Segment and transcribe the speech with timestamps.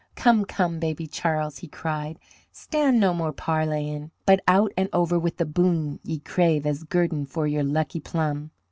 [0.15, 2.17] "Come, come, Baby Charles," he cried,
[2.51, 7.27] "stand no more parleying, but out and over with the boon ye crave as guerdon
[7.27, 8.49] for your lucky plum.